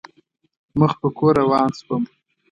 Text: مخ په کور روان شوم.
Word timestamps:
مخ 0.79 0.91
په 1.01 1.07
کور 1.17 1.33
روان 1.41 1.69
شوم. 1.79 2.03